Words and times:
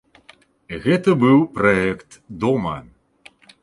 Гэта 0.85 1.15
быў 1.25 1.45
праект 1.59 2.21
дома. 2.45 2.77